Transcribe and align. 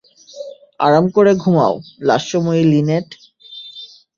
আরাম 0.79 1.05
করে 1.15 1.31
ঘুমাও, 1.43 1.73
লাস্যময়ী 2.01 2.63
লিনেট! 2.71 3.07